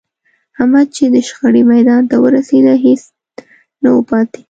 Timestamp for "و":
3.95-3.99